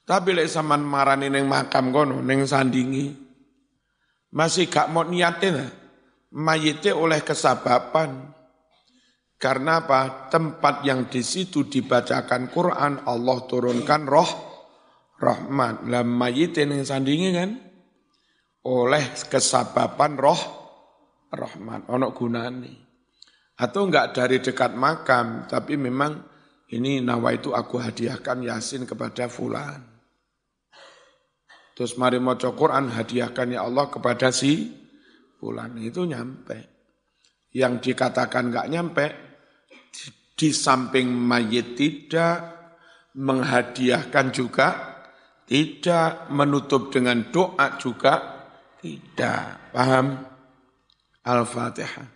Tapi 0.02 0.34
lek 0.34 0.50
sampean 0.50 0.82
marani 0.82 1.30
ning 1.30 1.46
makam 1.46 1.94
kono, 1.94 2.18
ning 2.18 2.42
sandingi, 2.42 3.31
masih 4.32 4.66
gak 4.66 4.88
mau 4.88 5.04
niatin, 5.04 5.68
mayite 6.32 6.90
oleh 6.90 7.20
kesababan. 7.20 8.32
Karena 9.36 9.82
apa? 9.82 10.30
Tempat 10.30 10.86
yang 10.86 11.10
di 11.10 11.20
situ 11.20 11.66
dibacakan 11.66 12.48
Quran, 12.48 13.02
Allah 13.04 13.38
turunkan 13.44 14.06
roh, 14.06 14.30
rahmat. 15.18 15.84
Lah 15.90 16.06
mayite 16.06 16.62
ning 16.62 16.86
sandingi 16.86 17.30
kan, 17.34 17.50
oleh 18.64 19.04
kesababan 19.26 20.14
roh, 20.14 20.40
rahmat. 21.34 21.90
Ono 21.90 22.14
gunane. 22.14 22.72
Atau 23.58 23.90
enggak 23.90 24.14
dari 24.16 24.38
dekat 24.38 24.78
makam, 24.78 25.50
tapi 25.50 25.74
memang 25.76 26.22
ini 26.72 27.04
nawa 27.04 27.36
itu 27.36 27.52
aku 27.52 27.82
hadiahkan 27.82 28.46
Yasin 28.46 28.88
kepada 28.88 29.28
fulan. 29.28 29.91
Terus 31.72 31.96
mari 31.96 32.20
maca 32.20 32.52
Quran 32.52 32.92
hadiahkan 32.92 33.48
ya 33.48 33.64
Allah 33.64 33.88
kepada 33.88 34.28
si 34.28 34.68
fulan 35.40 35.72
itu 35.80 36.04
nyampe. 36.04 36.68
Yang 37.52 37.92
dikatakan 37.92 38.52
enggak 38.52 38.68
nyampe 38.68 39.06
di, 39.92 40.06
di 40.36 40.48
samping 40.52 41.08
mayit 41.08 41.76
tidak 41.76 42.36
menghadiahkan 43.16 44.26
juga 44.32 44.68
tidak 45.48 46.32
menutup 46.32 46.88
dengan 46.88 47.28
doa 47.28 47.76
juga 47.76 48.14
tidak. 48.80 49.72
Paham? 49.72 50.06
Al-Fatihah. 51.22 52.08